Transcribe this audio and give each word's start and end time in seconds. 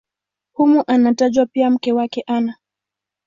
Humo 0.53 0.83
anatajwa 0.87 1.45
pia 1.45 1.69
mke 1.69 1.93
wake 1.93 2.23
Ana. 2.27 2.57